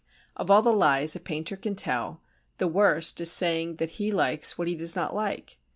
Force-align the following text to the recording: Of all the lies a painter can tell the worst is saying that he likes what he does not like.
Of 0.35 0.49
all 0.49 0.63
the 0.63 0.73
lies 0.73 1.15
a 1.15 1.19
painter 1.19 1.55
can 1.55 1.75
tell 1.75 2.21
the 2.57 2.67
worst 2.67 3.21
is 3.21 3.31
saying 3.31 3.75
that 3.75 3.91
he 4.01 4.11
likes 4.11 4.57
what 4.57 4.67
he 4.67 4.73
does 4.73 4.95
not 4.95 5.13
like. 5.13 5.59